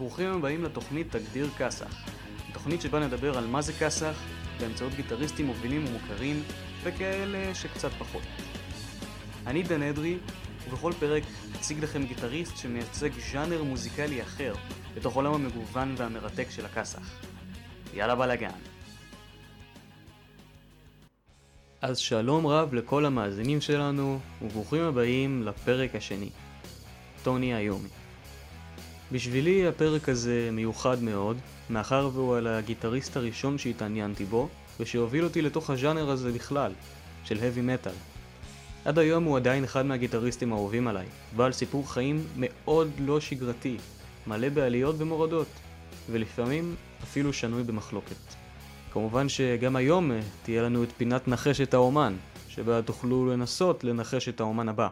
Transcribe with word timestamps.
ברוכים 0.00 0.32
הבאים 0.32 0.64
לתוכנית 0.64 1.16
תגדיר 1.16 1.48
כסח. 1.58 1.94
תוכנית 2.52 2.80
שבה 2.80 3.06
נדבר 3.06 3.38
על 3.38 3.46
מה 3.46 3.62
זה 3.62 3.72
כסח 3.72 4.22
באמצעות 4.60 4.94
גיטריסטים 4.94 5.46
מובילים 5.46 5.84
ומוכרים 5.86 6.42
וכאלה 6.82 7.54
שקצת 7.54 7.90
פחות. 7.98 8.22
אני 9.46 9.62
דן 9.62 9.82
אדרי, 9.82 10.18
ובכל 10.68 10.92
פרק 11.00 11.22
אציג 11.56 11.84
לכם 11.84 12.04
גיטריסט 12.04 12.56
שמייצג 12.56 13.10
ז'אנר 13.32 13.62
מוזיקלי 13.62 14.22
אחר 14.22 14.54
בתוך 14.94 15.14
עולם 15.14 15.34
המגוון 15.34 15.94
והמרתק 15.96 16.46
של 16.50 16.66
הכסח. 16.66 17.20
יאללה 17.94 18.14
בלאגן. 18.14 18.58
אז 21.82 21.98
שלום 21.98 22.46
רב 22.46 22.74
לכל 22.74 23.06
המאזינים 23.06 23.60
שלנו, 23.60 24.18
וברוכים 24.42 24.82
הבאים 24.82 25.42
לפרק 25.42 25.94
השני. 25.94 26.30
טוני 27.22 27.56
איומי. 27.56 27.99
בשבילי 29.12 29.66
הפרק 29.66 30.08
הזה 30.08 30.48
מיוחד 30.52 31.02
מאוד, 31.02 31.36
מאחר 31.70 32.10
והוא 32.12 32.36
על 32.36 32.46
הגיטריסט 32.46 33.16
הראשון 33.16 33.58
שהתעניינתי 33.58 34.24
בו, 34.24 34.48
ושהוביל 34.80 35.24
אותי 35.24 35.42
לתוך 35.42 35.70
הז'אנר 35.70 36.10
הזה 36.10 36.32
בכלל, 36.32 36.72
של 37.24 37.36
heavy 37.36 37.86
metal. 37.86 37.94
עד 38.84 38.98
היום 38.98 39.24
הוא 39.24 39.36
עדיין 39.36 39.64
אחד 39.64 39.86
מהגיטריסטים 39.86 40.52
האהובים 40.52 40.88
עליי, 40.88 41.06
בעל 41.36 41.52
סיפור 41.52 41.92
חיים 41.92 42.26
מאוד 42.36 42.90
לא 42.98 43.20
שגרתי, 43.20 43.76
מלא 44.26 44.48
בעליות 44.48 44.94
ומורדות, 44.98 45.48
ולפעמים 46.10 46.74
אפילו 47.02 47.32
שנוי 47.32 47.62
במחלוקת. 47.62 48.34
כמובן 48.92 49.28
שגם 49.28 49.76
היום 49.76 50.12
אה, 50.12 50.20
תהיה 50.42 50.62
לנו 50.62 50.82
את 50.82 50.92
פינת 50.96 51.28
נחש 51.28 51.60
את 51.60 51.74
האומן, 51.74 52.16
שבה 52.48 52.82
תוכלו 52.82 53.26
לנסות 53.26 53.84
לנחש 53.84 54.28
את 54.28 54.40
האומן 54.40 54.68
הבא. 54.68 54.88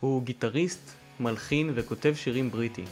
הוא 0.00 0.22
גיטריסט, 0.22 0.90
מלחין 1.20 1.72
וכותב 1.74 2.14
שירים 2.16 2.50
בריטי. 2.50 2.84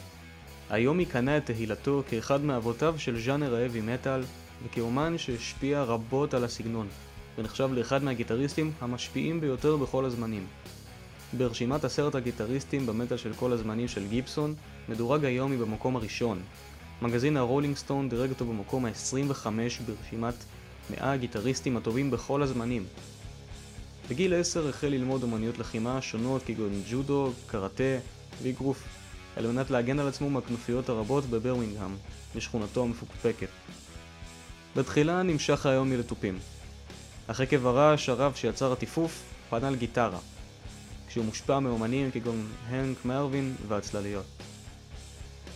היום 0.70 0.98
היא 0.98 1.06
קנה 1.06 1.36
את 1.36 1.46
תהילתו 1.46 2.02
כאחד 2.08 2.40
מאבותיו 2.40 2.94
של 2.98 3.20
ז'אנר 3.20 3.54
האבי 3.54 3.80
מטאל, 3.80 4.22
וכאומן 4.64 5.18
שהשפיע 5.18 5.82
רבות 5.82 6.34
על 6.34 6.44
הסגנון, 6.44 6.88
ונחשב 7.38 7.70
לאחד 7.72 8.04
מהגיטריסטים 8.04 8.72
המשפיעים 8.80 9.40
ביותר 9.40 9.76
בכל 9.76 10.04
הזמנים. 10.04 10.46
ברשימת 11.36 11.84
עשרת 11.84 12.14
הגיטריסטים 12.14 12.86
במטאל 12.86 13.16
של 13.16 13.32
כל 13.34 13.52
הזמנים 13.52 13.88
של 13.88 14.08
גיבסון, 14.08 14.54
מדורג 14.88 15.24
היום 15.24 15.52
היא 15.52 15.60
במקום 15.60 15.96
הראשון. 15.96 16.42
מגזין 17.02 17.36
הרולינג 17.36 17.76
סטון 17.76 18.08
דירג 18.08 18.30
אותו 18.30 18.44
במקום 18.44 18.84
ה-25 18.84 19.46
ברשימת 19.86 20.34
100 20.90 21.12
הגיטריסטים 21.12 21.76
הטובים 21.76 22.10
בכל 22.10 22.42
הזמנים. 22.42 22.84
בגיל 24.10 24.34
10 24.34 24.68
החל 24.68 24.86
ללמוד 24.86 25.24
אמנויות 25.24 25.58
לחימה 25.58 26.02
שונות 26.02 26.42
כגון 26.46 26.82
ג'ודו, 26.90 27.32
קראטה 27.46 27.98
ואגרוף, 28.42 28.84
על 29.36 29.46
מנת 29.46 29.70
להגן 29.70 29.98
על 29.98 30.08
עצמו 30.08 30.30
מהכנופיות 30.30 30.88
הרבות 30.88 31.24
בברמינגהם, 31.24 31.96
בשכונתו 32.36 32.82
המפוקפקת. 32.82 33.48
בתחילה 34.76 35.22
נמשך 35.22 35.66
היום 35.66 35.90
מלתופים, 35.90 36.38
אך 37.26 37.40
עקב 37.40 37.66
הרעש 37.66 38.08
הרב 38.08 38.34
שיצר 38.34 38.72
הטיפוף, 38.72 39.22
פנה 39.50 39.68
על 39.68 39.76
גיטרה, 39.76 40.18
כשהוא 41.08 41.24
מושפע 41.24 41.58
מאומנים 41.58 42.10
כגון 42.10 42.48
הנק 42.68 43.04
מרווין 43.04 43.54
והצלליות. 43.68 44.26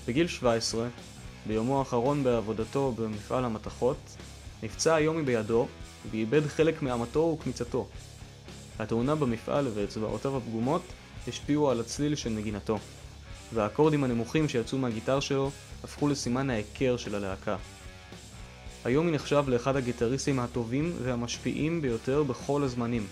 בגיל 0.07 0.27
17, 0.27 0.89
ביומו 1.47 1.79
האחרון 1.79 2.25
בעבודתו 2.25 2.93
במפעל 2.97 3.45
המתכות, 3.45 3.97
נפצע 4.63 4.95
היומי 4.95 5.23
בידו 5.23 5.67
ואיבד 6.11 6.47
חלק 6.47 6.83
מאמתו 6.83 7.21
וקמיצתו. 7.21 7.89
התאונה 8.79 9.15
במפעל 9.15 9.69
ואצבעותיו 9.75 10.37
הפגומות 10.37 10.83
השפיעו 11.29 11.71
על 11.71 11.81
הצליל 11.81 12.15
של 12.15 12.31
נגינתו, 12.31 12.79
והאקורדים 13.55 14.05
הנמוכים 14.05 14.49
שיצאו 14.49 14.79
מהגיטר 14.79 15.21
שלו 15.21 15.51
הפכו 15.85 16.09
לסימן 16.09 16.51
ההיכר 16.51 16.97
של 16.97 17.15
הלהקה. 17.15 17.57
היום 18.85 19.07
היא 19.07 19.15
נחשב 19.15 19.45
לאחד 19.49 19.77
הגיטריסטים 19.77 20.41
הטובים 20.41 20.93
והמשפיעים 21.03 21.83
ביותר 21.83 22.23
בכל 22.23 22.63
הזמנים. 22.63 23.07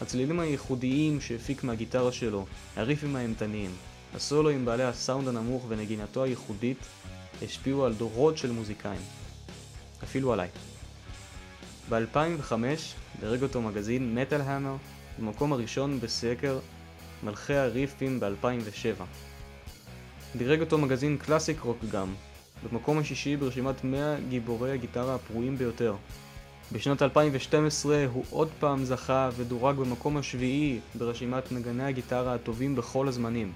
הצלילים 0.00 0.40
הייחודיים 0.40 1.20
שהפיק 1.20 1.64
מהגיטרה 1.64 2.12
שלו, 2.12 2.46
הריפים 2.76 3.16
האימתניים, 3.16 3.70
הסולואים 4.14 4.64
בעלי 4.64 4.82
הסאונד 4.82 5.28
הנמוך 5.28 5.64
ונגינתו 5.68 6.24
הייחודית 6.24 6.78
השפיעו 7.42 7.84
על 7.84 7.94
דורות 7.94 8.38
של 8.38 8.52
מוזיקאים. 8.52 9.00
אפילו 10.04 10.32
עליי. 10.32 10.48
ב-2005 11.88 12.52
דירג 13.20 13.42
אותו 13.42 13.62
מגזין 13.62 14.14
מטאל 14.14 14.40
המר 14.40 14.76
במקום 15.18 15.52
הראשון 15.52 16.00
בסקר 16.00 16.58
מלכי 17.22 17.54
הריפים 17.54 18.20
ב-2007. 18.20 19.02
דירג 20.36 20.60
אותו 20.60 20.78
מגזין 20.78 21.16
Classic 21.16 21.60
Rock 21.60 21.78
גם, 21.92 22.14
במקום 22.70 22.98
השישי 22.98 23.36
ברשימת 23.36 23.84
100 23.84 24.16
גיבורי 24.28 24.72
הגיטרה 24.72 25.14
הפרועים 25.14 25.58
ביותר. 25.58 25.94
בשנת 26.72 27.02
2012 27.02 28.04
הוא 28.12 28.24
עוד 28.30 28.48
פעם 28.60 28.84
זכה 28.84 29.30
ודורג 29.36 29.76
במקום 29.76 30.16
השביעי 30.16 30.80
ברשימת 30.94 31.52
נגני 31.52 31.84
הגיטרה 31.84 32.34
הטובים 32.34 32.76
בכל 32.76 33.08
הזמנים, 33.08 33.52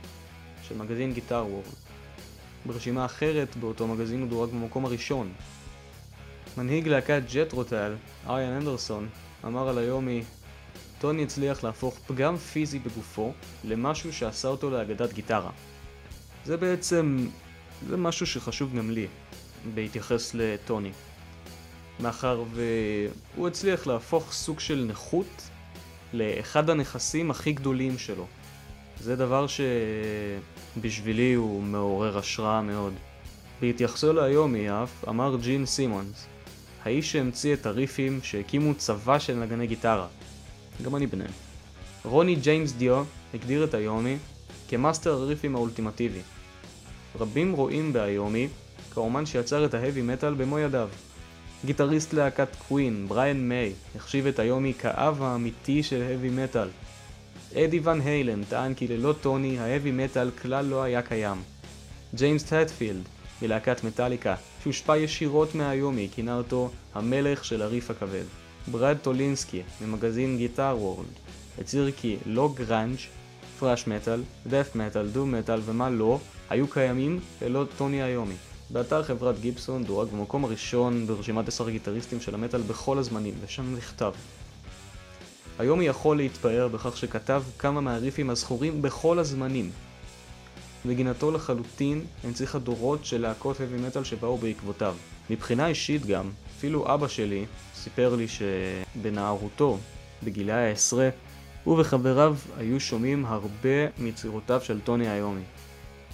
של 0.68 0.76
מגזין 0.76 1.12
Guitar 1.12 1.46
World. 1.48 1.64
ברשימה 2.66 3.04
אחרת 3.04 3.56
באותו 3.56 3.86
מגזין 3.86 4.20
הוא 4.20 4.28
דורג 4.28 4.50
במקום 4.50 4.84
הראשון. 4.84 5.32
מנהיג 6.56 6.88
להקת 6.88 7.22
ג'ת'רו 7.32 7.52
טול, 7.52 7.94
איאן 8.26 8.52
אנדרסון, 8.52 9.08
אמר 9.44 9.68
על 9.68 9.78
איומי, 9.78 10.22
טוני 11.00 11.22
הצליח 11.22 11.64
להפוך 11.64 11.98
פגם 12.06 12.36
פיזי 12.36 12.78
בגופו 12.78 13.32
למשהו 13.64 14.12
שעשה 14.12 14.48
אותו 14.48 14.70
לאגדת 14.70 15.12
גיטרה. 15.12 15.50
זה 16.44 16.56
בעצם, 16.56 17.26
זה 17.88 17.96
משהו 17.96 18.26
שחשוב 18.26 18.76
גם 18.76 18.90
לי, 18.90 19.06
בהתייחס 19.74 20.34
לטוני. 20.34 20.90
מאחר 22.00 22.42
והוא 22.54 23.48
הצליח 23.48 23.86
להפוך 23.86 24.32
סוג 24.32 24.60
של 24.60 24.86
נכות 24.88 25.50
לאחד 26.12 26.70
הנכסים 26.70 27.30
הכי 27.30 27.52
גדולים 27.52 27.98
שלו. 27.98 28.26
זה 29.00 29.16
דבר 29.16 29.46
שבשבילי 30.76 31.34
הוא 31.34 31.62
מעורר 31.62 32.18
השראה 32.18 32.62
מאוד. 32.62 32.92
בהתייחסו 33.60 34.12
להיום 34.12 34.54
היא 34.54 34.70
אף 34.70 35.08
אמר 35.08 35.36
ג'ין 35.42 35.66
סימונס, 35.66 36.26
האיש 36.84 37.12
שהמציא 37.12 37.54
את 37.54 37.66
הריפים 37.66 38.20
שהקימו 38.22 38.74
צבא 38.74 39.18
של 39.18 39.34
נגני 39.34 39.66
גיטרה. 39.66 40.06
גם 40.82 40.96
אני 40.96 41.06
ביניהם. 41.06 41.30
רוני 42.04 42.34
ג'יימס 42.34 42.72
דיו 42.72 43.04
הגדיר 43.34 43.64
את 43.64 43.74
איומי 43.74 44.16
כמאסטר 44.68 45.12
הריפים 45.12 45.54
האולטימטיבי. 45.54 46.20
רבים 47.20 47.52
רואים 47.52 47.92
באיומי 47.92 48.48
כאומן 48.94 49.26
שיצר 49.26 49.64
את 49.64 49.74
ה 49.74 49.79
heavy 49.79 50.02
metal 50.02 50.34
במו 50.34 50.58
ידיו. 50.58 50.88
גיטריסט 51.64 52.12
להקת 52.12 52.48
קווין, 52.68 53.08
בריאן 53.08 53.48
מיי, 53.48 53.72
החשיב 53.96 54.26
את 54.26 54.38
איומי 54.38 54.74
כאב 54.74 55.22
האמיתי 55.22 55.82
של 55.82 56.02
heavy 56.02 56.30
metal. 56.30 56.68
אדי 57.54 57.80
ון 57.82 58.00
היילן 58.00 58.44
טען 58.44 58.74
כי 58.74 58.88
ללא 58.88 59.14
טוני 59.20 59.58
ה 59.58 59.63
heavy 59.63 59.90
metal 59.90 60.30
כלל 60.30 60.64
לא 60.64 60.82
היה 60.82 61.02
קיים. 61.02 61.42
ג'יימס 62.14 62.42
הטפילד, 62.42 63.02
מלהקת 63.42 63.84
מטאליקה, 63.84 64.34
שהושפע 64.62 64.96
ישירות 64.96 65.54
מאיומי, 65.54 66.08
כינה 66.14 66.36
אותו 66.36 66.70
המלך 66.94 67.44
של 67.44 67.62
הריף 67.62 67.90
הכבד. 67.90 68.24
ברד 68.70 68.96
טולינסקי, 69.02 69.62
ממגזין 69.80 70.36
Guitar 70.36 70.76
World, 70.78 71.08
הצהיר 71.58 71.90
כי 71.96 72.16
לא 72.26 72.50
גראנג', 72.54 72.96
thrash 73.58 73.86
metal, 73.86 74.22
death 74.46 74.70
metal, 74.74 75.08
doom 75.08 75.26
metal 75.26 75.60
ומה 75.64 75.90
לא, 75.90 76.18
היו 76.50 76.68
קיימים 76.68 77.20
ללא 77.42 77.64
טוני 77.76 78.04
איומי. 78.04 78.34
באתר 78.70 79.02
חברת 79.02 79.40
גיבסון 79.40 79.84
דורג 79.84 80.08
במקום 80.08 80.44
הראשון 80.44 81.06
ברשימת 81.06 81.48
עשר 81.48 81.66
הגיטריסטים 81.66 82.20
של 82.20 82.34
המטאל 82.34 82.60
בכל 82.60 82.98
הזמנים, 82.98 83.34
ושם 83.44 83.76
נכתב 83.76 84.12
איומי 85.58 85.90
יכול 85.90 86.16
להתפאר 86.16 86.68
בכך 86.68 86.96
שכתב 86.96 87.42
כמה 87.58 87.80
מהריפים 87.80 88.30
הזכורים 88.30 88.82
בכל 88.82 89.18
הזמנים. 89.18 89.70
נגינתו 90.84 91.30
לחלוטין 91.30 92.04
הנציחה 92.24 92.58
דורות 92.58 93.04
של 93.04 93.20
להקות 93.20 93.56
heavy 93.56 93.96
metal 93.96 94.04
שבאו 94.04 94.38
בעקבותיו. 94.38 94.94
מבחינה 95.30 95.66
אישית 95.66 96.06
גם, 96.06 96.30
אפילו 96.58 96.94
אבא 96.94 97.08
שלי 97.08 97.44
סיפר 97.74 98.14
לי 98.14 98.26
שבנערותו, 98.28 99.78
בגילי 100.22 100.52
העשרה, 100.52 101.08
הוא 101.64 101.80
וחבריו 101.80 102.36
היו 102.56 102.80
שומעים 102.80 103.26
הרבה 103.26 103.86
מיצירותיו 103.98 104.60
של 104.60 104.80
טוני 104.80 105.14
איומי. 105.14 105.42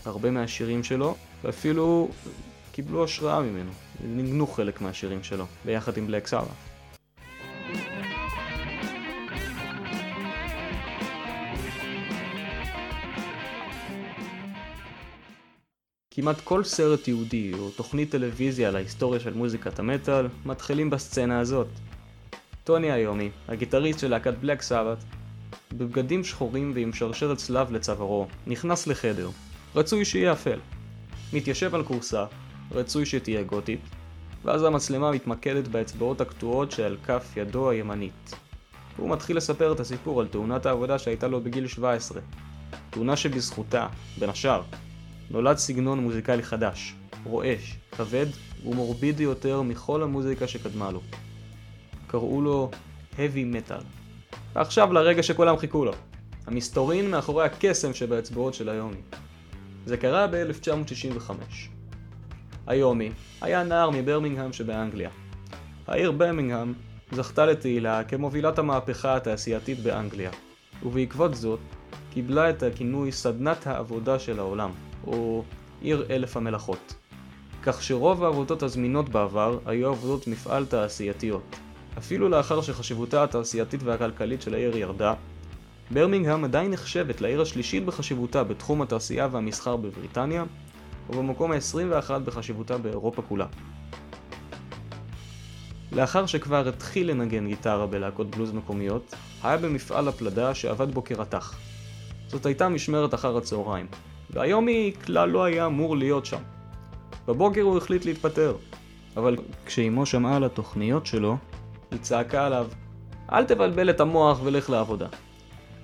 הרבה 0.04 0.30
מהשירים 0.30 0.84
שלו, 0.84 1.16
ואפילו 1.44 2.08
קיבלו 2.72 3.04
השראה 3.04 3.40
ממנו, 3.40 3.70
ניגנו 4.04 4.46
חלק 4.46 4.80
מהשירים 4.80 5.22
שלו, 5.22 5.44
ביחד 5.64 5.96
עם 5.96 6.06
בלק 6.06 6.26
סארה. 6.26 6.73
כמעט 16.16 16.40
כל 16.40 16.64
סרט 16.64 17.08
יהודי 17.08 17.52
או 17.58 17.70
תוכנית 17.70 18.10
טלוויזיה 18.10 18.68
על 18.68 18.76
ההיסטוריה 18.76 19.20
של 19.20 19.34
מוזיקת 19.34 19.78
המטאל 19.78 20.28
מתחילים 20.46 20.90
בסצנה 20.90 21.40
הזאת. 21.40 21.66
טוני 22.64 22.94
איומי, 22.94 23.30
הגיטריסט 23.48 23.98
של 23.98 24.10
להקת 24.10 24.34
בלק 24.40 24.62
סבת, 24.62 24.98
בבגדים 25.72 26.24
שחורים 26.24 26.72
ועם 26.74 26.92
שרשרת 26.92 27.36
צלב 27.36 27.72
לצווארו, 27.72 28.26
נכנס 28.46 28.86
לחדר. 28.86 29.30
רצוי 29.74 30.04
שיהיה 30.04 30.32
אפל. 30.32 30.58
מתיישב 31.32 31.74
על 31.74 31.84
כורסה, 31.84 32.24
רצוי 32.72 33.06
שתהיה 33.06 33.42
גותית, 33.42 33.80
ואז 34.44 34.62
המצלמה 34.62 35.12
מתמקדת 35.12 35.68
באצבעות 35.68 36.20
הקטועות 36.20 36.72
שעל 36.72 36.96
כף 37.06 37.32
ידו 37.36 37.70
הימנית. 37.70 38.34
והוא 38.96 39.10
מתחיל 39.10 39.36
לספר 39.36 39.72
את 39.72 39.80
הסיפור 39.80 40.20
על 40.20 40.26
תאונת 40.26 40.66
העבודה 40.66 40.98
שהייתה 40.98 41.28
לו 41.28 41.40
בגיל 41.40 41.66
17. 41.66 42.20
תאונה 42.90 43.16
שבזכותה, 43.16 43.86
בין 44.18 44.30
השאר, 44.30 44.62
נולד 45.30 45.56
סגנון 45.56 45.98
מוזיקלי 45.98 46.42
חדש, 46.42 46.94
רועש, 47.24 47.76
כבד 47.92 48.26
ומורבידי 48.66 49.22
יותר 49.22 49.62
מכל 49.62 50.02
המוזיקה 50.02 50.48
שקדמה 50.48 50.90
לו. 50.90 51.00
קראו 52.06 52.42
לו 52.42 52.70
heavy 53.16 53.54
metal. 53.54 53.84
ועכשיו 54.54 54.92
לרגע 54.92 55.22
שכולם 55.22 55.56
חיכו 55.56 55.84
לו. 55.84 55.92
המסתורין 56.46 57.10
מאחורי 57.10 57.44
הקסם 57.44 57.94
שבאצבעות 57.94 58.54
של 58.54 58.68
היומי. 58.68 59.00
זה 59.86 59.96
קרה 59.96 60.26
ב-1965. 60.26 61.32
היומי 62.66 63.10
היה 63.40 63.62
נער 63.62 63.90
מברמינגהם 63.90 64.52
שבאנגליה. 64.52 65.10
העיר 65.86 66.12
ברמינגהם 66.12 66.74
זכתה 67.12 67.46
לתהילה 67.46 68.04
כמובילת 68.04 68.58
המהפכה 68.58 69.16
התעשייתית 69.16 69.78
באנגליה, 69.80 70.30
ובעקבות 70.82 71.34
זאת 71.34 71.60
קיבלה 72.12 72.50
את 72.50 72.62
הכינוי 72.62 73.12
סדנת 73.12 73.66
העבודה 73.66 74.18
של 74.18 74.38
העולם, 74.38 74.70
או 75.06 75.44
עיר 75.80 76.06
אלף 76.10 76.36
המלאכות. 76.36 76.94
כך 77.62 77.82
שרוב 77.82 78.24
העבודות 78.24 78.62
הזמינות 78.62 79.08
בעבר 79.08 79.58
היו 79.66 79.88
עבודות 79.88 80.26
מפעל 80.26 80.66
תעשייתיות. 80.66 81.56
אפילו 81.98 82.28
לאחר 82.28 82.62
שחשיבותה 82.62 83.24
התעשייתית 83.24 83.82
והכלכלית 83.82 84.42
של 84.42 84.54
העיר 84.54 84.76
ירדה, 84.76 85.14
ברמינגהם 85.90 86.44
עדיין 86.44 86.70
נחשבת 86.70 87.20
לעיר 87.20 87.42
השלישית 87.42 87.84
בחשיבותה 87.84 88.44
בתחום 88.44 88.82
התעשייה 88.82 89.28
והמסחר 89.30 89.76
בבריטניה, 89.76 90.44
ובמקום 91.10 91.52
ה-21 91.52 92.18
בחשיבותה 92.18 92.78
באירופה 92.78 93.22
כולה. 93.22 93.46
לאחר 95.92 96.26
שכבר 96.26 96.68
התחיל 96.68 97.10
לנגן 97.10 97.46
גיטרה 97.46 97.86
בלהקות 97.86 98.36
בלוז 98.36 98.52
מקומיות, 98.52 99.14
היה 99.42 99.56
במפעל 99.56 100.08
הפלדה 100.08 100.54
שעבד 100.54 100.94
בו 100.94 101.04
כרתח. 101.04 101.58
זאת 102.28 102.46
הייתה 102.46 102.68
משמרת 102.68 103.14
אחר 103.14 103.36
הצהריים, 103.36 103.86
והיום 104.30 104.66
היא 104.66 104.94
כלל 105.04 105.28
לא 105.28 105.44
היה 105.44 105.66
אמור 105.66 105.96
להיות 105.96 106.26
שם. 106.26 106.42
בבוקר 107.28 107.62
הוא 107.62 107.78
החליט 107.78 108.04
להתפטר, 108.04 108.56
אבל 109.16 109.36
כשאימו 109.66 110.06
שמעה 110.06 110.36
על 110.36 110.44
התוכניות 110.44 111.06
שלו, 111.06 111.36
היא 111.90 112.00
צעקה 112.00 112.46
עליו, 112.46 112.66
אל 113.32 113.44
תבלבל 113.44 113.90
את 113.90 114.00
המוח 114.00 114.40
ולך 114.44 114.70
לעבודה. 114.70 115.06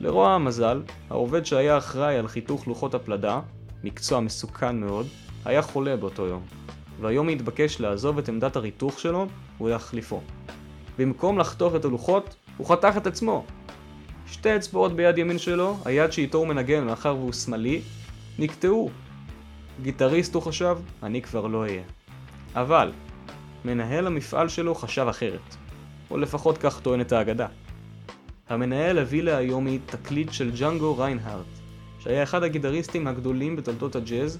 לרוע 0.00 0.30
המזל, 0.30 0.82
העובד 1.10 1.46
שהיה 1.46 1.78
אחראי 1.78 2.16
על 2.16 2.28
חיתוך 2.28 2.68
לוחות 2.68 2.94
הפלדה, 2.94 3.40
מקצוע 3.84 4.20
מסוכן 4.20 4.80
מאוד, 4.80 5.06
היה 5.44 5.62
חולה 5.62 5.96
באותו 5.96 6.26
יום, 6.26 6.42
והיום 7.00 7.28
התבקש 7.28 7.80
לעזוב 7.80 8.18
את 8.18 8.28
עמדת 8.28 8.56
הריתוך 8.56 9.00
שלו 9.00 9.26
ולהחליפו. 9.60 10.20
במקום 10.98 11.38
לחתוך 11.38 11.74
את 11.74 11.84
הלוחות, 11.84 12.34
הוא 12.56 12.66
חתך 12.66 12.96
את 12.96 13.06
עצמו. 13.06 13.44
שתי 14.26 14.56
אצבעות 14.56 14.92
ביד 14.92 15.18
ימין 15.18 15.38
שלו, 15.38 15.76
היד 15.84 16.12
שאיתו 16.12 16.38
הוא 16.38 16.46
מנגן 16.46 16.84
מאחר 16.84 17.16
והוא 17.16 17.32
שמאלי, 17.32 17.80
נקטעו. 18.40 18.90
גיטריסט 19.82 20.34
הוא 20.34 20.42
חשב, 20.42 20.78
אני 21.02 21.22
כבר 21.22 21.46
לא 21.46 21.62
אהיה. 21.62 21.82
אבל, 22.54 22.92
מנהל 23.64 24.06
המפעל 24.06 24.48
שלו 24.48 24.74
חשב 24.74 25.06
אחרת. 25.10 25.56
או 26.10 26.18
לפחות 26.18 26.58
כך 26.58 26.80
טוענת 26.80 27.12
האגדה. 27.12 27.46
המנהל 28.48 28.98
הביא 28.98 29.22
להיומי 29.22 29.78
תקליט 29.86 30.32
של 30.32 30.50
ג'אנגו 30.50 30.96
ריינהארט, 30.98 31.46
שהיה 31.98 32.22
אחד 32.22 32.42
הגיטריסטים 32.42 33.06
הגדולים 33.06 33.56
בתולדות 33.56 33.96
הג'אז, 33.96 34.38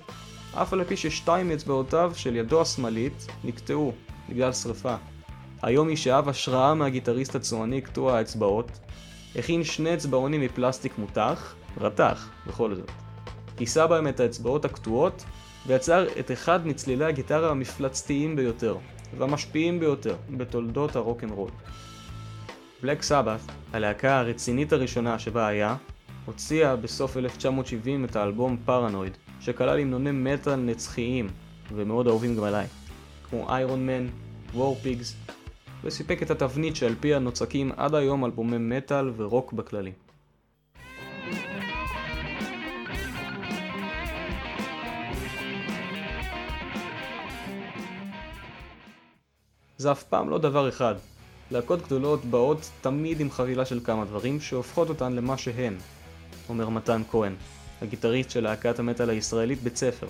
אף 0.55 0.73
על 0.73 0.85
פי 0.85 0.97
ששתיים 0.97 1.49
מאצבעותיו 1.49 2.13
של 2.15 2.37
ידו 2.37 2.61
השמאלית 2.61 3.27
נקטעו 3.45 3.93
בגלל 4.29 4.53
שרפה. 4.53 4.95
היומי 5.63 5.97
שאב 5.97 6.29
השראה 6.29 6.75
מהגיטריסט 6.75 7.35
הצועני 7.35 7.81
קטוע 7.81 8.17
האצבעות, 8.17 8.71
הכין 9.37 9.65
שני 9.65 9.95
אצבעונים 9.95 10.41
מפלסטיק 10.41 10.99
מותח, 10.99 11.55
רתח 11.81 12.29
בכל 12.47 12.75
זאת. 12.75 13.10
כיסה 13.61 13.87
בהם 13.87 14.09
את 14.09 14.21
האצבעות 14.21 14.65
הקטועות, 14.65 15.25
ויצר 15.67 16.07
את 16.21 16.31
אחד 16.31 16.67
מצלילי 16.67 17.05
הגיטרה 17.05 17.51
המפלצתיים 17.51 18.37
ביותר, 18.37 18.77
והמשפיעים 19.19 19.81
ביותר 19.81 20.17
בתולדות 20.31 20.97
הרוקנרול. 20.97 21.51
בלק 22.83 23.03
סבת, 23.03 23.41
הלהקה 23.73 24.19
הרצינית 24.19 24.73
הראשונה 24.73 25.19
שבה 25.19 25.47
היה, 25.47 25.77
הוציאה 26.27 26.77
בסוף 26.77 27.17
1970 27.17 28.05
את 28.05 28.17
האלבום 28.17 28.57
פרנויד, 28.65 29.17
שכלל 29.41 29.79
המנוני 29.79 30.11
מטאל 30.13 30.57
נצחיים, 30.57 31.29
ומאוד 31.73 32.07
אהובים 32.07 32.37
גם 32.37 32.45
עליי, 32.45 32.67
כמו 33.31 33.51
איירון 33.51 33.87
מן, 33.87 34.07
וורפיגס, 34.55 35.17
וסיפק 35.85 36.23
את 36.23 36.31
התבנית 36.31 36.77
שעל 36.77 36.95
פיה 37.01 37.19
נוצקים 37.19 37.73
עד 37.77 37.95
היום 37.95 38.25
אלבומי 38.25 38.59
מטאל 38.59 39.13
ורוק 39.17 39.53
בכללי. 39.53 39.93
זה 49.81 49.93
אף 49.93 50.03
פעם 50.03 50.31
לא 50.31 50.39
דבר 50.39 50.69
אחד. 50.69 50.95
להקות 51.51 51.83
גדולות 51.83 52.25
באות 52.25 52.71
תמיד 52.81 53.21
עם 53.21 53.31
חבילה 53.31 53.65
של 53.65 53.81
כמה 53.85 54.05
דברים 54.05 54.41
שהופכות 54.41 54.89
אותן 54.89 55.13
למה 55.13 55.39
שהן, 55.39 55.77
אומר 56.49 56.69
מתן 56.69 57.03
כהן, 57.11 57.35
הגיטריסט 57.83 58.31
של 58.31 58.41
להקת 58.41 58.79
המטאל 58.79 59.11
הישראלית 59.11 59.63
בית 59.63 59.77
ספר. 59.77 60.07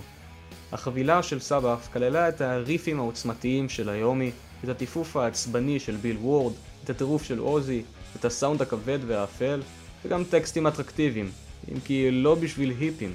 החבילה 0.72 1.22
של 1.22 1.40
סבאף 1.40 1.93
כללה 1.93 2.28
את 2.28 2.40
הריפים 2.40 2.99
העוצמתיים 2.99 3.69
של 3.69 3.88
היומי, 3.88 4.31
את 4.64 4.69
הטיפוף 4.69 5.17
העצבני 5.17 5.81
של 5.81 5.96
ביל 5.96 6.16
וורד, 6.16 6.52
את 6.84 6.90
הטירוף 6.90 7.23
של 7.23 7.38
עוזי, 7.38 7.82
את 8.16 8.25
הסאונד 8.25 8.62
הכבד 8.62 8.99
והאפל, 9.06 9.62
וגם 10.05 10.25
טקסטים 10.25 10.66
אטרקטיביים, 10.66 11.31
אם 11.73 11.81
כי 11.81 12.11
לא 12.11 12.34
בשביל 12.34 12.73
היפים, 12.78 13.14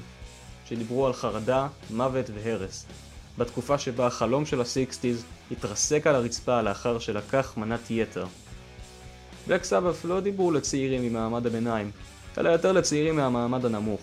שדיברו 0.69 1.07
על 1.07 1.13
חרדה, 1.13 1.67
מוות 1.89 2.25
והרס. 2.33 2.85
בתקופה 3.37 3.77
שבה 3.77 4.07
החלום 4.07 4.45
של 4.45 4.61
הסיקסטיז 4.61 5.25
התרסק 5.51 6.07
על 6.07 6.15
הרצפה 6.15 6.61
לאחר 6.61 6.99
שלקח 6.99 7.53
מנת 7.57 7.91
יתר. 7.91 8.25
בלק 9.47 9.63
סבף 9.63 10.05
לא 10.05 10.19
דיברו 10.19 10.51
לצעירים 10.51 11.03
ממעמד 11.03 11.45
הביניים, 11.47 11.91
אלא 12.37 12.49
יותר 12.49 12.71
לצעירים 12.71 13.15
מהמעמד 13.15 13.65
הנמוך. 13.65 14.01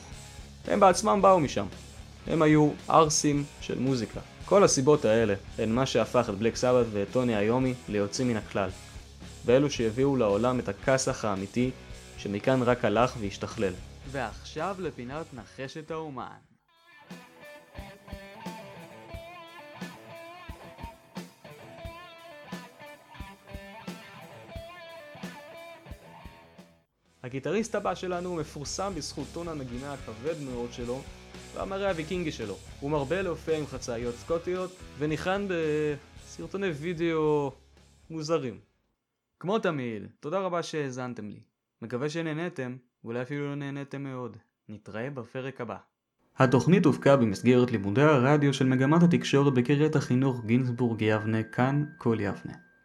הם 0.66 0.80
בעצמם 0.80 1.18
באו 1.22 1.40
משם. 1.40 1.66
הם 2.26 2.42
היו 2.42 2.70
ערסים 2.88 3.44
של 3.60 3.78
מוזיקה. 3.78 4.20
כל 4.44 4.64
הסיבות 4.64 5.04
האלה 5.04 5.34
הן 5.58 5.72
מה 5.72 5.86
שהפך 5.86 6.26
את 6.28 6.34
בלק 6.34 6.56
סבת 6.56 6.86
ואת 6.92 7.08
טוני 7.12 7.38
איומי 7.38 7.74
ליוצאים 7.88 8.28
מן 8.28 8.36
הכלל. 8.36 8.70
ואלו 9.44 9.70
שהביאו 9.70 10.16
לעולם 10.16 10.58
את 10.58 10.68
הכסח 10.68 11.24
האמיתי, 11.24 11.70
שמכאן 12.18 12.62
רק 12.62 12.84
הלך 12.84 13.14
והשתכלל. 13.20 13.72
ועכשיו 14.10 14.76
לפינת 14.78 15.26
נחשת 15.34 15.90
האומן. 15.90 16.51
הגיטריסט 27.22 27.74
הבא 27.74 27.94
שלנו 27.94 28.36
מפורסם 28.36 28.92
בזכות 28.96 29.26
טון 29.32 29.48
הנגינה 29.48 29.92
הכבד 29.92 30.34
מאוד 30.44 30.72
שלו 30.72 31.02
והמראה 31.54 31.90
הוויקינגי 31.90 32.32
שלו. 32.32 32.56
הוא 32.80 32.90
מרבה 32.90 33.22
להופיע 33.22 33.58
עם 33.58 33.66
חצאיות 33.66 34.14
סקוטיות 34.14 34.76
וניחן 34.98 35.46
בסרטוני 35.48 36.66
וידאו 36.66 37.52
מוזרים. 38.10 38.58
כמו 39.40 39.58
תמיד, 39.58 40.02
תודה 40.20 40.38
רבה 40.38 40.62
שהאזנתם 40.62 41.28
לי. 41.28 41.40
מקווה 41.82 42.10
שנהנתם, 42.10 42.76
ואולי 43.04 43.22
אפילו 43.22 43.48
לא 43.48 43.54
נהנתם 43.54 44.02
מאוד. 44.02 44.36
נתראה 44.68 45.10
בפרק 45.10 45.60
הבא. 45.60 45.76
התוכנית 46.38 46.84
הופקה 46.84 47.16
במסגרת 47.16 47.70
לימודי 47.70 48.02
הרדיו 48.02 48.54
של 48.54 48.66
מגמת 48.66 49.02
התקשורת 49.02 49.54
בקריית 49.54 49.96
החינוך 49.96 50.44
גינסבורג 50.44 51.02
יבנה, 51.02 51.42
כאן 51.42 51.84
כל 51.98 52.16
יבנה. 52.20 52.71